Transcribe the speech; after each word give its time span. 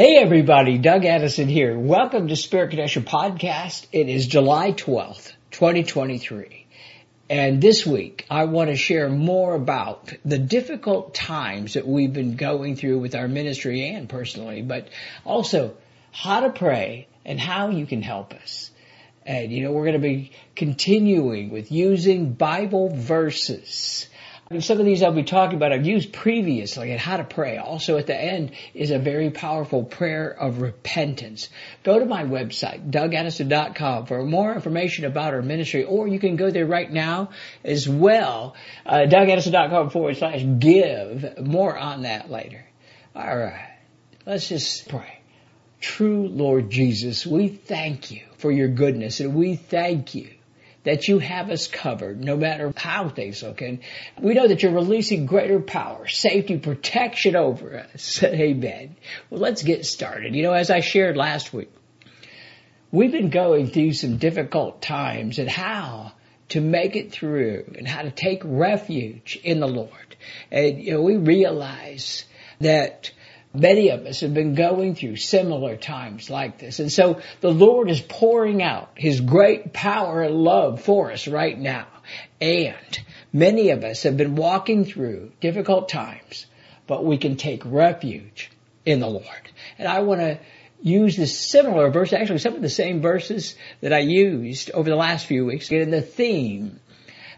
Hey 0.00 0.16
everybody, 0.16 0.78
Doug 0.78 1.04
Addison 1.04 1.46
here. 1.46 1.78
Welcome 1.78 2.28
to 2.28 2.34
Spirit 2.34 2.70
Connection 2.70 3.02
Podcast. 3.02 3.86
It 3.92 4.08
is 4.08 4.26
July 4.26 4.72
12th, 4.72 5.34
2023. 5.50 6.66
And 7.28 7.60
this 7.60 7.84
week 7.84 8.24
I 8.30 8.44
want 8.44 8.70
to 8.70 8.76
share 8.76 9.10
more 9.10 9.54
about 9.54 10.10
the 10.24 10.38
difficult 10.38 11.12
times 11.12 11.74
that 11.74 11.86
we've 11.86 12.14
been 12.14 12.36
going 12.36 12.76
through 12.76 13.00
with 13.00 13.14
our 13.14 13.28
ministry 13.28 13.90
and 13.90 14.08
personally, 14.08 14.62
but 14.62 14.88
also 15.26 15.76
how 16.12 16.40
to 16.40 16.48
pray 16.48 17.06
and 17.26 17.38
how 17.38 17.68
you 17.68 17.84
can 17.84 18.00
help 18.00 18.32
us. 18.32 18.70
And 19.26 19.52
you 19.52 19.64
know, 19.64 19.72
we're 19.72 19.84
going 19.84 20.00
to 20.00 20.08
be 20.08 20.32
continuing 20.56 21.50
with 21.50 21.70
using 21.70 22.32
Bible 22.32 22.88
verses 22.88 24.08
some 24.58 24.80
of 24.80 24.84
these 24.84 25.00
I'll 25.04 25.12
be 25.12 25.22
talking 25.22 25.54
about 25.54 25.72
I've 25.72 25.86
used 25.86 26.12
previously 26.12 26.90
and 26.90 27.00
how 27.00 27.18
to 27.18 27.22
pray. 27.22 27.56
Also 27.58 27.98
at 27.98 28.08
the 28.08 28.20
end 28.20 28.50
is 28.74 28.90
a 28.90 28.98
very 28.98 29.30
powerful 29.30 29.84
prayer 29.84 30.28
of 30.28 30.60
repentance. 30.60 31.50
Go 31.84 32.00
to 32.00 32.04
my 32.04 32.24
website, 32.24 32.90
dougaddison.com 32.90 34.06
for 34.06 34.24
more 34.24 34.52
information 34.52 35.04
about 35.04 35.34
our 35.34 35.42
ministry 35.42 35.84
or 35.84 36.08
you 36.08 36.18
can 36.18 36.34
go 36.34 36.50
there 36.50 36.66
right 36.66 36.90
now 36.90 37.30
as 37.62 37.88
well, 37.88 38.56
uh, 38.84 39.06
dougaddison.com 39.06 39.90
forward 39.90 40.16
slash 40.16 40.44
give. 40.58 41.38
More 41.38 41.78
on 41.78 42.02
that 42.02 42.28
later. 42.28 42.66
Alright, 43.14 43.68
let's 44.26 44.48
just 44.48 44.88
pray. 44.88 45.20
True 45.80 46.26
Lord 46.26 46.70
Jesus, 46.70 47.24
we 47.24 47.46
thank 47.46 48.10
you 48.10 48.22
for 48.38 48.50
your 48.50 48.68
goodness 48.68 49.20
and 49.20 49.36
we 49.36 49.54
thank 49.54 50.16
you 50.16 50.34
that 50.84 51.08
you 51.08 51.18
have 51.18 51.50
us 51.50 51.66
covered 51.66 52.22
no 52.22 52.36
matter 52.36 52.72
how 52.76 53.08
things 53.08 53.42
look. 53.42 53.60
And 53.60 53.80
we 54.20 54.34
know 54.34 54.48
that 54.48 54.62
you're 54.62 54.72
releasing 54.72 55.26
greater 55.26 55.60
power, 55.60 56.06
safety, 56.08 56.58
protection 56.58 57.36
over 57.36 57.86
us. 57.94 58.22
Amen. 58.24 58.96
Well, 59.28 59.40
let's 59.40 59.62
get 59.62 59.84
started. 59.84 60.34
You 60.34 60.42
know, 60.42 60.52
as 60.52 60.70
I 60.70 60.80
shared 60.80 61.16
last 61.16 61.52
week, 61.52 61.70
we've 62.90 63.12
been 63.12 63.30
going 63.30 63.68
through 63.68 63.92
some 63.92 64.16
difficult 64.16 64.80
times 64.80 65.38
and 65.38 65.48
how 65.48 66.12
to 66.50 66.60
make 66.60 66.96
it 66.96 67.12
through 67.12 67.74
and 67.76 67.86
how 67.86 68.02
to 68.02 68.10
take 68.10 68.42
refuge 68.44 69.38
in 69.42 69.60
the 69.60 69.68
Lord. 69.68 70.16
And, 70.50 70.82
you 70.82 70.92
know, 70.92 71.02
we 71.02 71.16
realize 71.16 72.24
that 72.60 73.12
Many 73.52 73.88
of 73.88 74.06
us 74.06 74.20
have 74.20 74.32
been 74.32 74.54
going 74.54 74.94
through 74.94 75.16
similar 75.16 75.76
times 75.76 76.30
like 76.30 76.58
this. 76.58 76.78
And 76.78 76.90
so 76.90 77.20
the 77.40 77.50
Lord 77.50 77.90
is 77.90 78.00
pouring 78.00 78.62
out 78.62 78.90
His 78.94 79.20
great 79.20 79.72
power 79.72 80.22
and 80.22 80.34
love 80.36 80.82
for 80.82 81.10
us 81.10 81.26
right 81.26 81.58
now. 81.58 81.86
And 82.40 83.00
many 83.32 83.70
of 83.70 83.82
us 83.82 84.04
have 84.04 84.16
been 84.16 84.36
walking 84.36 84.84
through 84.84 85.32
difficult 85.40 85.88
times, 85.88 86.46
but 86.86 87.04
we 87.04 87.18
can 87.18 87.36
take 87.36 87.62
refuge 87.64 88.50
in 88.86 89.00
the 89.00 89.08
Lord. 89.08 89.50
And 89.78 89.88
I 89.88 90.00
want 90.00 90.20
to 90.20 90.38
use 90.80 91.16
this 91.16 91.36
similar 91.36 91.90
verse, 91.90 92.12
actually 92.12 92.38
some 92.38 92.54
of 92.54 92.62
the 92.62 92.70
same 92.70 93.02
verses 93.02 93.56
that 93.80 93.92
I 93.92 93.98
used 93.98 94.70
over 94.70 94.88
the 94.88 94.96
last 94.96 95.26
few 95.26 95.44
weeks, 95.44 95.68
get 95.68 95.82
in 95.82 95.90
the 95.90 96.02
theme 96.02 96.80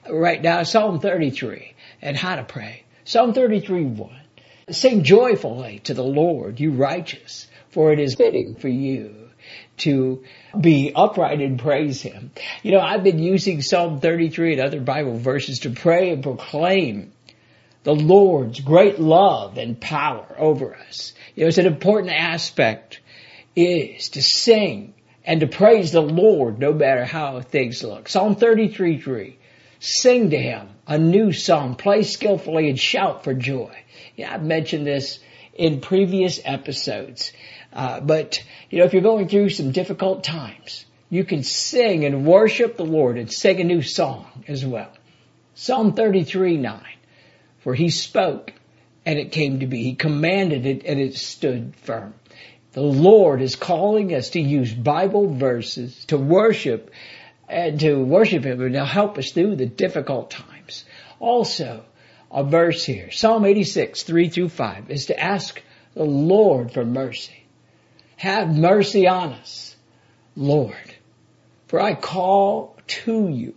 right 0.09 0.41
now, 0.41 0.63
Psalm 0.63 1.01
33 1.01 1.73
and 2.03 2.17
how 2.17 2.37
to 2.37 2.45
pray. 2.45 2.85
Psalm 3.05 3.33
33, 3.33 3.85
1. 3.85 4.22
Sing 4.71 5.03
joyfully 5.03 5.81
to 5.85 5.95
the 5.95 6.05
Lord, 6.05 6.61
you 6.61 6.73
righteous, 6.73 7.49
for 7.71 7.93
it 7.93 7.99
is 7.99 8.15
fitting 8.15 8.55
for 8.55 8.69
you 8.69 9.31
to 9.79 10.23
be 10.59 10.93
upright 10.95 11.41
and 11.41 11.59
praise 11.59 12.01
Him. 12.01 12.31
You 12.63 12.73
know, 12.73 12.81
I've 12.81 13.03
been 13.03 13.19
using 13.19 13.63
Psalm 13.63 14.01
33 14.01 14.53
and 14.53 14.63
other 14.63 14.81
Bible 14.81 15.19
verses 15.19 15.61
to 15.61 15.71
pray 15.71 16.11
and 16.11 16.23
proclaim 16.23 17.13
the 17.83 17.95
Lord's 17.95 18.61
great 18.61 19.01
love 19.01 19.59
and 19.59 19.81
power 19.81 20.27
over 20.39 20.77
us. 20.77 21.13
You 21.35 21.43
know, 21.43 21.49
it's 21.49 21.59
an 21.59 21.67
important 21.67 22.13
aspect 22.13 23.01
is 23.57 24.11
to 24.11 24.23
sing 24.23 24.95
and 25.25 25.41
to 25.41 25.47
praise 25.47 25.93
the 25.93 26.03
Lord 26.03 26.59
no 26.59 26.73
matter 26.73 27.05
how 27.05 27.41
things 27.41 27.83
look. 27.83 28.09
Psalm 28.09 28.37
33, 28.37 29.01
3. 29.01 29.39
Sing 29.85 30.31
to 30.31 30.39
Him 30.39 30.69
a 30.87 30.97
new 30.97 31.33
song, 31.33 31.75
play 31.75 32.05
skillfully 32.05 32.71
and 32.71 32.79
shout 32.79 33.25
for 33.25 33.35
joy. 33.35 33.77
Yeah, 34.15 34.33
I've 34.33 34.45
mentioned 34.45 34.87
this 34.87 35.19
in 35.55 35.81
previous 35.81 36.41
episodes. 36.45 37.33
Uh, 37.73 37.99
but, 37.99 38.45
you 38.71 38.79
know, 38.79 38.85
if 38.85 38.93
you're 38.93 39.03
going 39.03 39.27
through 39.27 39.49
some 39.49 39.73
difficult 39.73 40.23
times, 40.23 40.85
you 41.11 41.25
can 41.25 41.43
sing 41.43 42.05
and 42.05 42.25
worship 42.25 42.77
the 42.77 42.85
Lord 42.85 43.19
and 43.19 43.33
sing 43.33 43.61
a 43.61 43.65
new 43.65 43.83
song 43.83 44.45
as 44.47 44.65
well. 44.65 44.93
Psalm 45.57 45.95
33, 45.95 46.59
9. 46.59 46.81
For 47.59 47.75
he 47.75 47.91
spoke 47.91 48.53
and 49.05 49.19
it 49.19 49.33
came 49.33 49.59
to 49.59 49.67
be. 49.67 49.83
He 49.83 49.95
commanded 49.97 50.65
it 50.65 50.85
and 50.85 51.01
it 51.01 51.17
stood 51.17 51.75
firm. 51.75 52.15
The 52.71 52.83
Lord 52.83 53.43
is 53.43 53.57
calling 53.57 54.15
us 54.15 54.31
to 54.31 54.41
use 54.41 54.73
Bible 54.73 55.35
verses 55.35 56.05
to 56.05 56.17
worship 56.17 56.93
and 57.53 57.79
to 57.81 58.03
worship 58.03 58.45
Him 58.45 58.61
and 58.63 58.75
to 58.75 58.85
help 58.85 59.19
us 59.19 59.31
through 59.31 59.57
the 59.57 59.67
difficult 59.67 60.31
times. 60.31 60.85
Also, 61.21 61.85
a 62.31 62.43
verse 62.43 62.85
here. 62.85 63.11
Psalm 63.11 63.45
86, 63.45 64.03
3 64.03 64.29
through 64.31 64.49
5 64.49 64.91
is 64.91 65.07
to 65.07 65.21
ask 65.21 65.61
the 65.95 66.05
Lord 66.05 66.73
for 66.73 66.85
mercy. 66.85 67.45
Have 68.17 68.57
mercy 68.57 69.07
on 69.07 69.35
us, 69.35 69.77
Lord, 70.35 70.95
for 71.67 71.81
I 71.81 71.95
call 71.95 72.77
to 72.87 73.29
you 73.29 73.55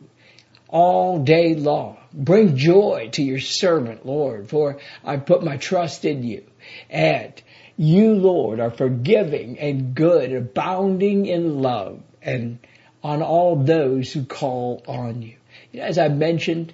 all 0.68 1.24
day 1.24 1.56
long. 1.56 1.98
Bring 2.12 2.58
joy 2.58 3.10
to 3.14 3.24
your 3.24 3.40
servant, 3.40 4.06
Lord, 4.06 4.50
for 4.50 4.80
I 5.04 5.18
put 5.18 5.44
my 5.44 5.58
trust 5.58 6.04
in 6.04 6.24
you. 6.24 6.44
And 6.90 7.34
you, 7.78 8.14
Lord, 8.14 8.60
are 8.60 8.72
forgiving 8.72 9.60
and 9.60 9.96
good, 9.96 10.34
abounding 10.34 11.26
in 11.28 11.62
love 11.62 12.02
and 12.22 12.60
on 13.06 13.22
all 13.22 13.56
those 13.56 14.12
who 14.12 14.26
call 14.26 14.82
on 14.88 15.22
you. 15.22 15.36
As 15.80 16.00
I 16.00 16.08
mentioned, 16.08 16.74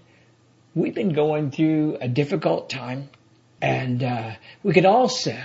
we've 0.73 0.95
been 0.95 1.11
going 1.11 1.51
through 1.51 1.97
a 1.99 2.07
difficult 2.07 2.69
time 2.69 3.09
and 3.61 4.01
uh, 4.01 4.31
we 4.63 4.71
could 4.71 4.85
also 4.85 5.37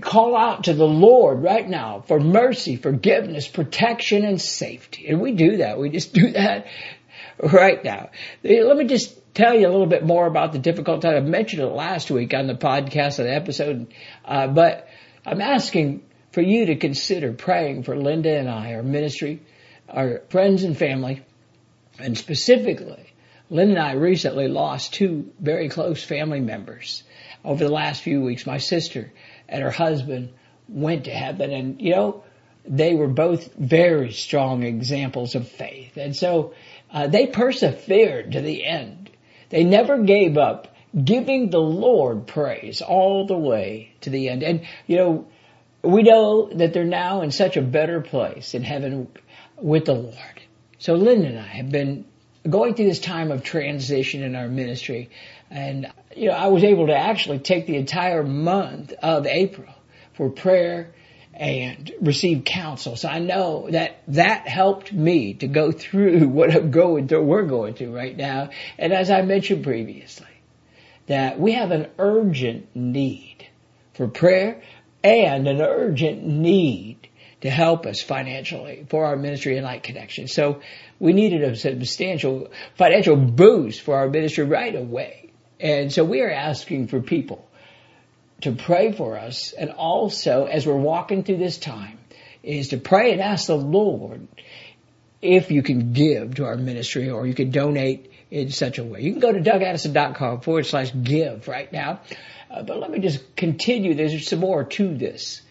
call 0.00 0.36
out 0.36 0.64
to 0.64 0.74
the 0.74 0.88
Lord 0.88 1.44
right 1.44 1.68
now 1.68 2.00
for 2.08 2.18
mercy, 2.18 2.74
forgiveness, 2.74 3.46
protection, 3.46 4.24
and 4.24 4.40
safety. 4.40 5.06
And 5.06 5.20
we 5.20 5.34
do 5.34 5.58
that. 5.58 5.78
We 5.78 5.88
just 5.88 6.12
do 6.22 6.32
that 6.32 6.66
right 7.40 7.84
now. 7.84 8.10
Let 8.42 8.76
me 8.76 8.86
just 8.86 9.34
tell 9.34 9.54
you 9.54 9.68
a 9.68 9.70
little 9.70 9.86
bit 9.86 10.04
more 10.04 10.26
about 10.26 10.52
the 10.52 10.58
difficult 10.58 11.02
time. 11.02 11.14
I 11.14 11.20
mentioned 11.20 11.62
it 11.62 11.66
last 11.66 12.10
week 12.10 12.34
on 12.34 12.48
the 12.48 12.54
podcast, 12.54 13.18
the 13.18 13.32
episode, 13.32 13.94
uh, 14.24 14.48
but 14.48 14.88
I'm 15.24 15.40
asking 15.40 16.02
for 16.32 16.40
you 16.40 16.66
to 16.66 16.76
consider 16.76 17.32
praying 17.32 17.84
for 17.84 17.96
Linda 17.96 18.36
and 18.36 18.50
I, 18.50 18.74
our 18.74 18.82
ministry, 18.82 19.40
our 19.90 20.22
friends 20.28 20.64
and 20.64 20.76
family, 20.76 21.22
and 21.98 22.16
specifically 22.16 23.10
Lynn 23.50 23.70
and 23.70 23.78
I 23.80 23.92
recently 23.92 24.46
lost 24.46 24.94
two 24.94 25.32
very 25.40 25.68
close 25.68 26.02
family 26.04 26.40
members 26.40 27.02
over 27.44 27.64
the 27.64 27.72
last 27.72 28.00
few 28.00 28.22
weeks. 28.22 28.46
My 28.46 28.58
sister 28.58 29.12
and 29.48 29.62
her 29.62 29.72
husband 29.72 30.32
went 30.68 31.04
to 31.04 31.10
heaven 31.10 31.50
and, 31.50 31.80
you 31.80 31.90
know, 31.90 32.22
they 32.64 32.94
were 32.94 33.08
both 33.08 33.52
very 33.54 34.12
strong 34.12 34.62
examples 34.62 35.34
of 35.34 35.48
faith. 35.48 35.96
And 35.96 36.14
so 36.14 36.54
uh, 36.92 37.08
they 37.08 37.26
persevered 37.26 38.32
to 38.32 38.40
the 38.40 38.64
end. 38.64 39.10
They 39.48 39.64
never 39.64 39.98
gave 39.98 40.38
up 40.38 40.76
giving 41.04 41.50
the 41.50 41.60
Lord 41.60 42.28
praise 42.28 42.82
all 42.82 43.26
the 43.26 43.36
way 43.36 43.94
to 44.02 44.10
the 44.10 44.28
end. 44.28 44.44
And, 44.44 44.60
you 44.86 44.96
know, 44.96 45.26
we 45.82 46.02
know 46.02 46.50
that 46.52 46.72
they're 46.72 46.84
now 46.84 47.22
in 47.22 47.32
such 47.32 47.56
a 47.56 47.62
better 47.62 48.00
place 48.00 48.54
in 48.54 48.62
heaven 48.62 49.08
with 49.60 49.84
the 49.86 49.94
Lord. 49.94 50.16
So 50.78 50.94
Lynn 50.94 51.24
and 51.24 51.38
I 51.38 51.46
have 51.46 51.70
been 51.70 52.04
going 52.48 52.74
through 52.74 52.86
this 52.86 53.00
time 53.00 53.30
of 53.30 53.42
transition 53.42 54.22
in 54.22 54.34
our 54.34 54.48
ministry. 54.48 55.10
And, 55.50 55.92
you 56.16 56.28
know, 56.28 56.34
I 56.34 56.46
was 56.46 56.64
able 56.64 56.86
to 56.86 56.96
actually 56.96 57.38
take 57.38 57.66
the 57.66 57.76
entire 57.76 58.22
month 58.22 58.92
of 59.02 59.26
April 59.26 59.72
for 60.14 60.30
prayer 60.30 60.92
and 61.34 61.90
receive 62.00 62.44
counsel. 62.44 62.96
So 62.96 63.08
I 63.08 63.18
know 63.18 63.68
that 63.70 64.02
that 64.08 64.48
helped 64.48 64.92
me 64.92 65.34
to 65.34 65.48
go 65.48 65.72
through 65.72 66.28
what 66.28 66.54
I'm 66.54 66.70
going 66.70 67.08
through, 67.08 67.24
we're 67.24 67.42
going 67.44 67.74
through 67.74 67.94
right 67.94 68.16
now. 68.16 68.50
And 68.78 68.92
as 68.92 69.10
I 69.10 69.22
mentioned 69.22 69.64
previously, 69.64 70.26
that 71.06 71.38
we 71.40 71.52
have 71.52 71.70
an 71.72 71.88
urgent 71.98 72.74
need 72.74 73.48
for 73.94 74.06
prayer 74.08 74.62
and 75.02 75.48
an 75.48 75.60
urgent 75.60 76.24
need 76.24 77.08
to 77.40 77.50
help 77.50 77.86
us 77.86 78.02
financially 78.02 78.86
for 78.88 79.06
our 79.06 79.16
ministry 79.16 79.56
InLight 79.56 79.82
Connection. 79.82 80.28
So 80.28 80.60
we 80.98 81.12
needed 81.12 81.42
a 81.42 81.56
substantial 81.56 82.50
financial 82.76 83.16
boost 83.16 83.80
for 83.80 83.96
our 83.96 84.08
ministry 84.08 84.44
right 84.44 84.74
away. 84.74 85.32
And 85.58 85.92
so 85.92 86.04
we 86.04 86.20
are 86.20 86.30
asking 86.30 86.88
for 86.88 87.00
people 87.00 87.46
to 88.42 88.52
pray 88.52 88.92
for 88.92 89.18
us 89.18 89.52
and 89.52 89.70
also 89.70 90.46
as 90.46 90.66
we're 90.66 90.76
walking 90.76 91.24
through 91.24 91.36
this 91.36 91.58
time 91.58 91.98
is 92.42 92.68
to 92.68 92.78
pray 92.78 93.12
and 93.12 93.20
ask 93.20 93.46
the 93.46 93.56
Lord 93.56 94.26
if 95.20 95.50
you 95.50 95.62
can 95.62 95.92
give 95.92 96.36
to 96.36 96.44
our 96.44 96.56
ministry 96.56 97.10
or 97.10 97.26
you 97.26 97.34
can 97.34 97.50
donate 97.50 98.10
in 98.30 98.50
such 98.50 98.78
a 98.78 98.84
way. 98.84 99.02
You 99.02 99.12
can 99.12 99.20
go 99.20 99.32
to 99.32 99.40
dougaddison.com 99.40 100.40
forward 100.40 100.64
slash 100.64 100.92
give 101.02 101.48
right 101.48 101.70
now. 101.70 102.00
Uh, 102.50 102.62
but 102.62 102.78
let 102.78 102.90
me 102.90 102.98
just 103.00 103.36
continue. 103.36 103.94
There's 103.94 104.26
some 104.26 104.40
more 104.40 104.64
to 104.64 104.96
this. 104.96 105.42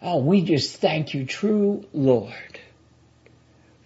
Oh, 0.00 0.18
we 0.18 0.42
just 0.42 0.76
thank 0.76 1.12
you, 1.14 1.24
true 1.24 1.84
Lord, 1.92 2.60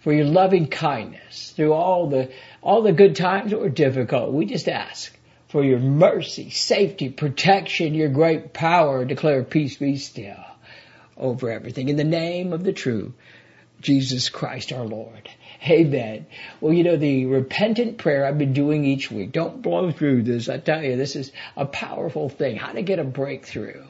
for 0.01 0.13
your 0.13 0.25
loving 0.25 0.67
kindness 0.67 1.51
through 1.51 1.73
all 1.73 2.07
the, 2.07 2.31
all 2.61 2.83
the 2.83 2.91
good 2.91 3.15
times 3.15 3.53
were 3.53 3.69
difficult. 3.69 4.31
We 4.31 4.45
just 4.45 4.69
ask 4.69 5.11
for 5.47 5.63
your 5.63 5.79
mercy, 5.79 6.49
safety, 6.49 7.09
protection, 7.09 7.95
your 7.95 8.09
great 8.09 8.53
power. 8.53 9.05
Declare 9.05 9.43
peace 9.43 9.77
be 9.77 9.97
still 9.97 10.43
over 11.17 11.49
everything. 11.49 11.89
In 11.89 11.95
the 11.95 12.03
name 12.03 12.53
of 12.53 12.63
the 12.63 12.73
true 12.73 13.13
Jesus 13.81 14.29
Christ 14.29 14.71
our 14.71 14.85
Lord. 14.85 15.29
Amen. 15.69 16.25
Well, 16.59 16.73
you 16.73 16.83
know, 16.83 16.97
the 16.97 17.25
repentant 17.25 17.97
prayer 17.97 18.25
I've 18.25 18.37
been 18.37 18.53
doing 18.53 18.85
each 18.85 19.09
week, 19.09 19.31
don't 19.31 19.61
blow 19.61 19.91
through 19.91 20.23
this. 20.23 20.49
I 20.49 20.57
tell 20.57 20.83
you, 20.83 20.97
this 20.97 21.15
is 21.15 21.31
a 21.55 21.65
powerful 21.65 22.29
thing. 22.29 22.57
How 22.57 22.73
to 22.73 22.81
get 22.81 22.99
a 22.99 23.03
breakthrough. 23.03 23.83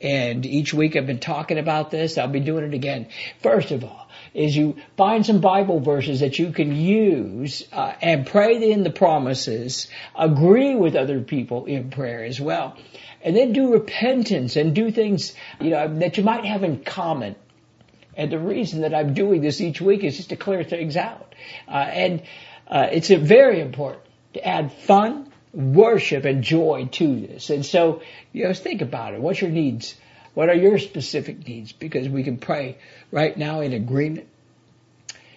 And 0.00 0.44
each 0.44 0.74
week 0.74 0.96
I've 0.96 1.06
been 1.06 1.20
talking 1.20 1.58
about 1.58 1.90
this. 1.90 2.18
I'll 2.18 2.28
be 2.28 2.40
doing 2.40 2.64
it 2.64 2.74
again. 2.74 3.08
First 3.42 3.70
of 3.70 3.84
all, 3.84 4.08
is 4.34 4.56
you 4.56 4.76
find 4.96 5.24
some 5.24 5.40
Bible 5.40 5.80
verses 5.80 6.20
that 6.20 6.38
you 6.38 6.52
can 6.52 6.74
use 6.74 7.66
uh, 7.72 7.94
and 8.02 8.26
pray 8.26 8.70
in 8.70 8.82
the 8.82 8.90
promises, 8.90 9.88
agree 10.14 10.74
with 10.74 10.96
other 10.96 11.20
people 11.20 11.66
in 11.66 11.90
prayer 11.90 12.24
as 12.24 12.40
well, 12.40 12.76
and 13.22 13.36
then 13.36 13.52
do 13.52 13.72
repentance 13.72 14.56
and 14.56 14.74
do 14.74 14.90
things 14.90 15.34
you 15.60 15.70
know 15.70 15.98
that 16.00 16.18
you 16.18 16.24
might 16.24 16.44
have 16.44 16.62
in 16.62 16.84
common 16.84 17.36
and 18.16 18.30
the 18.30 18.38
reason 18.38 18.82
that 18.82 18.94
I'm 18.94 19.14
doing 19.14 19.40
this 19.40 19.60
each 19.60 19.80
week 19.80 20.04
is 20.04 20.16
just 20.16 20.30
to 20.30 20.36
clear 20.36 20.64
things 20.64 20.96
out. 20.96 21.34
Uh, 21.68 21.72
and 21.72 22.22
uh, 22.68 22.88
it's 22.90 23.08
very 23.08 23.60
important 23.60 24.02
to 24.34 24.46
add 24.46 24.72
fun, 24.72 25.32
worship, 25.52 26.24
and 26.24 26.42
joy 26.42 26.88
to 26.92 27.20
this. 27.20 27.50
And 27.50 27.64
so, 27.64 28.02
you 28.32 28.44
know, 28.44 28.54
think 28.54 28.82
about 28.82 29.14
it. 29.14 29.20
What's 29.20 29.40
your 29.40 29.50
needs? 29.50 29.94
What 30.34 30.48
are 30.48 30.54
your 30.54 30.78
specific 30.78 31.46
needs? 31.46 31.72
Because 31.72 32.08
we 32.08 32.24
can 32.24 32.38
pray 32.38 32.78
right 33.10 33.36
now 33.36 33.60
in 33.60 33.72
agreement 33.72 34.28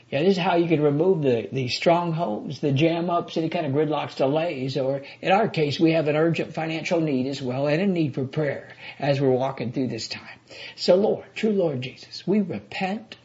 yeah, 0.10 0.24
this 0.24 0.38
is 0.38 0.38
how 0.38 0.56
you 0.56 0.70
can 0.70 0.82
remove 0.82 1.22
the, 1.22 1.50
the 1.52 1.68
strongholds, 1.68 2.62
the 2.62 2.72
jam 2.72 3.10
ups, 3.10 3.36
any 3.36 3.50
kind 3.50 3.66
of 3.66 3.74
gridlocks, 3.74 4.16
delays, 4.16 4.78
or 4.78 5.02
in 5.22 5.34
our 5.34 5.50
case, 5.50 5.80
we 5.80 5.92
have 5.92 6.08
an 6.08 6.16
urgent 6.16 6.54
financial 6.54 7.02
need 7.02 7.28
as 7.28 7.42
well 7.42 7.68
and 7.68 7.82
a 7.82 7.88
need 7.88 8.14
for 8.14 8.24
prayer 8.24 8.70
as 9.00 9.20
we're 9.20 9.30
walking 9.30 9.74
through 9.74 9.88
this 9.88 10.08
time. 10.08 10.40
So 10.78 10.96
Lord, 10.96 11.26
true 11.36 11.52
Lord 11.52 11.82
Jesus, 11.82 12.26
we 12.26 12.40
repent, 12.40 13.18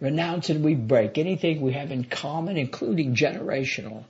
renounce 0.00 0.48
and 0.48 0.64
we 0.64 0.74
break 0.74 1.18
anything 1.18 1.60
we 1.60 1.72
have 1.72 1.90
in 1.90 2.04
common, 2.04 2.56
including 2.56 3.14
generational 3.14 4.04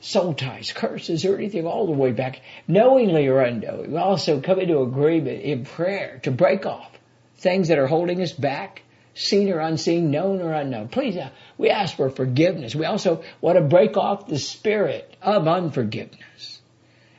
soul 0.00 0.34
ties, 0.34 0.72
curses, 0.72 1.24
or 1.24 1.36
anything 1.36 1.64
all 1.64 1.86
the 1.86 1.92
way 1.92 2.10
back, 2.10 2.40
knowingly 2.66 3.28
or 3.28 3.40
unknowingly. 3.40 3.88
We 3.88 3.96
also 3.96 4.40
come 4.40 4.58
into 4.58 4.80
agreement 4.80 5.42
in 5.42 5.64
prayer 5.64 6.18
to 6.24 6.32
break 6.32 6.66
off 6.66 6.90
things 7.36 7.68
that 7.68 7.78
are 7.78 7.86
holding 7.86 8.20
us 8.20 8.32
back, 8.32 8.82
seen 9.14 9.50
or 9.50 9.58
unseen, 9.58 10.10
known 10.10 10.40
or 10.40 10.52
unknown. 10.52 10.88
Please, 10.88 11.16
uh, 11.16 11.30
we 11.58 11.70
ask 11.70 11.96
for 11.96 12.10
forgiveness. 12.10 12.74
We 12.74 12.86
also 12.86 13.22
want 13.40 13.58
to 13.58 13.64
break 13.64 13.96
off 13.96 14.26
the 14.26 14.38
spirit 14.38 15.16
of 15.20 15.46
unforgiveness. 15.46 16.60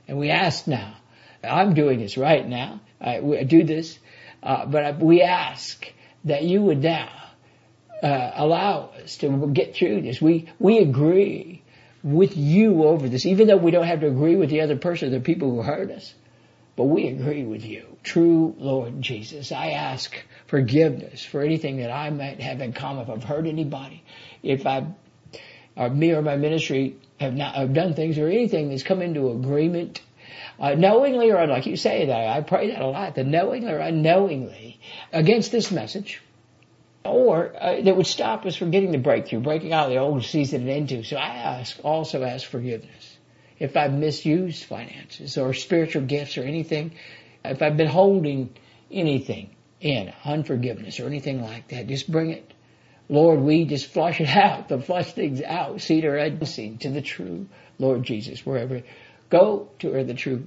And 0.07 0.17
we 0.17 0.29
ask 0.29 0.67
now, 0.67 0.97
I'm 1.43 1.73
doing 1.73 1.99
this 1.99 2.17
right 2.17 2.47
now. 2.47 2.81
I, 2.99 3.17
I 3.17 3.43
do 3.43 3.63
this, 3.63 3.99
uh, 4.41 4.65
but 4.65 4.99
we 4.99 5.21
ask 5.21 5.85
that 6.25 6.43
you 6.43 6.61
would 6.61 6.81
now 6.81 7.09
uh, 8.01 8.31
allow 8.35 8.91
us 9.01 9.17
to 9.17 9.47
get 9.47 9.75
through 9.75 10.01
this. 10.01 10.21
We 10.21 10.49
we 10.59 10.79
agree 10.79 11.61
with 12.03 12.35
you 12.35 12.83
over 12.83 13.07
this, 13.07 13.25
even 13.25 13.47
though 13.47 13.57
we 13.57 13.71
don't 13.71 13.87
have 13.87 14.01
to 14.01 14.07
agree 14.07 14.35
with 14.35 14.49
the 14.49 14.61
other 14.61 14.75
person, 14.75 15.11
the 15.11 15.19
people 15.19 15.51
who 15.51 15.61
hurt 15.61 15.89
us. 15.91 16.13
But 16.75 16.85
we 16.85 17.07
agree 17.07 17.43
with 17.43 17.63
you, 17.63 17.97
true 18.01 18.55
Lord 18.57 18.99
Jesus. 19.01 19.51
I 19.51 19.71
ask 19.71 20.15
forgiveness 20.47 21.23
for 21.23 21.41
anything 21.41 21.77
that 21.77 21.91
I 21.91 22.09
might 22.09 22.41
have 22.41 22.61
in 22.61 22.73
common. 22.73 23.03
If 23.03 23.09
I've 23.11 23.23
hurt 23.23 23.45
anybody, 23.45 24.03
if 24.41 24.65
I, 24.65 24.87
or 25.75 25.89
me 25.91 26.11
or 26.11 26.23
my 26.23 26.35
ministry 26.35 26.95
have 27.19 27.35
not 27.35 27.55
have 27.55 27.73
done 27.73 27.93
things 27.93 28.17
or 28.17 28.27
anything 28.27 28.69
that's 28.69 28.81
come 28.81 29.03
into 29.03 29.29
agreement, 29.29 30.01
uh, 30.59 30.73
knowingly 30.73 31.31
or 31.31 31.45
like 31.45 31.67
you 31.67 31.77
say 31.77 32.07
that 32.07 32.27
I 32.27 32.41
pray 32.41 32.71
that 32.71 32.81
a 32.81 32.87
lot, 32.87 33.13
the 33.13 33.23
knowingly 33.23 33.71
or 33.71 33.77
unknowingly 33.77 34.79
against 35.11 35.51
this 35.51 35.71
message, 35.71 36.23
or 37.03 37.53
uh, 37.55 37.81
that 37.81 37.95
would 37.95 38.07
stop 38.07 38.47
us 38.47 38.55
from 38.55 38.71
getting 38.71 38.91
the 38.91 38.97
breakthrough, 38.97 39.41
breaking 39.41 39.73
out 39.73 39.87
of 39.87 39.91
the 39.91 39.97
old 39.97 40.23
season 40.23 40.61
and 40.61 40.71
into. 40.71 41.03
So 41.03 41.17
I 41.17 41.27
ask, 41.27 41.77
also 41.83 42.23
ask 42.23 42.47
forgiveness 42.47 43.12
if 43.63 43.77
I've 43.77 43.93
misused 43.93 44.65
finances 44.65 45.37
or 45.37 45.53
spiritual 45.53 46.01
gifts 46.01 46.37
or 46.37 46.43
anything, 46.43 46.91
if 47.45 47.61
I've 47.61 47.77
been 47.77 47.87
holding 47.87 48.49
anything 48.91 49.51
in 49.79 50.11
unforgiveness 50.25 50.99
or 50.99 51.07
anything 51.07 51.41
like 51.41 51.69
that, 51.69 51.87
just 51.87 52.11
bring 52.11 52.31
it. 52.31 52.53
Lord, 53.07 53.39
we 53.39 53.63
just 53.63 53.85
flush 53.87 54.19
it 54.19 54.27
out, 54.35 54.67
the 54.67 54.81
flush 54.81 55.13
things 55.13 55.41
out, 55.41 55.79
seed 55.79 56.03
or 56.03 56.17
unseen, 56.17 56.77
to 56.79 56.89
the 56.89 57.01
true 57.01 57.47
Lord 57.79 58.03
Jesus, 58.03 58.45
wherever. 58.45 58.81
Go 59.29 59.69
to 59.79 59.91
where 59.91 60.03
the 60.03 60.13
true 60.13 60.45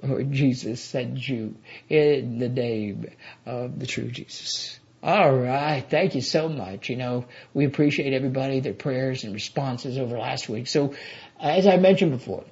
Lord 0.00 0.30
Jesus 0.30 0.80
sends 0.80 1.28
you 1.28 1.56
in 1.88 2.38
the 2.38 2.48
name 2.48 3.10
of 3.44 3.80
the 3.80 3.86
true 3.86 4.08
Jesus. 4.08 4.78
All 5.02 5.36
right. 5.36 5.84
Thank 5.88 6.14
you 6.14 6.20
so 6.20 6.48
much. 6.48 6.88
You 6.88 6.96
know, 6.96 7.26
we 7.54 7.64
appreciate 7.64 8.12
everybody, 8.12 8.60
their 8.60 8.74
prayers 8.74 9.24
and 9.24 9.34
responses 9.34 9.98
over 9.98 10.18
last 10.18 10.48
week. 10.48 10.66
So 10.66 10.94
as 11.40 11.66
I 11.66 11.76
mentioned 11.76 12.12
before, 12.12 12.44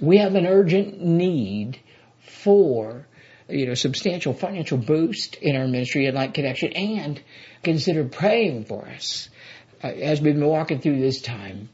we 0.00 0.18
have 0.18 0.34
an 0.34 0.46
urgent 0.46 1.00
need 1.00 1.80
for 2.20 3.06
you 3.48 3.66
know, 3.66 3.74
substantial 3.74 4.34
financial 4.34 4.78
boost 4.78 5.36
in 5.36 5.56
our 5.56 5.66
ministry 5.66 6.04
InLight 6.04 6.34
Connection 6.34 6.72
and 6.72 7.20
consider 7.62 8.04
praying 8.04 8.66
for 8.66 8.86
us 8.86 9.28
uh, 9.82 9.88
as 9.88 10.20
we've 10.20 10.34
been 10.34 10.46
walking 10.46 10.80
through 10.80 11.00
this 11.00 11.22
time. 11.22 11.70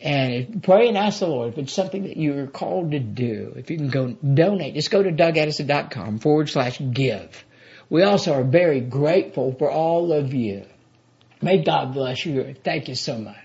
And 0.00 0.62
pray 0.62 0.88
and 0.88 0.98
ask 0.98 1.20
the 1.20 1.28
Lord 1.28 1.52
if 1.52 1.58
it's 1.58 1.72
something 1.72 2.02
that 2.02 2.16
you're 2.16 2.48
called 2.48 2.90
to 2.90 2.98
do. 2.98 3.54
If 3.56 3.70
you 3.70 3.76
can 3.76 3.88
go 3.88 4.08
donate, 4.08 4.74
just 4.74 4.90
go 4.90 5.02
to 5.02 5.12
dougaddison.com 5.12 6.18
forward 6.18 6.50
slash 6.50 6.80
give. 6.92 7.44
We 7.92 8.04
also 8.04 8.32
are 8.32 8.42
very 8.42 8.80
grateful 8.80 9.54
for 9.58 9.70
all 9.70 10.14
of 10.14 10.32
you. 10.32 10.64
May 11.42 11.62
God 11.62 11.92
bless 11.92 12.24
you. 12.24 12.54
Thank 12.64 12.88
you 12.88 12.94
so 12.94 13.18
much. 13.18 13.36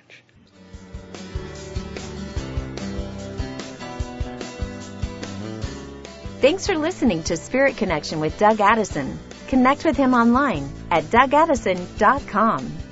Thanks 6.40 6.66
for 6.66 6.78
listening 6.78 7.24
to 7.24 7.36
Spirit 7.36 7.76
Connection 7.76 8.22
with 8.22 8.40
Doug 8.40 8.62
Addison. 8.62 9.20
Connect 9.50 9.84
with 9.84 9.98
him 9.98 10.14
online 10.14 10.72
at 10.92 11.04
dougaddison.com. 11.04 12.87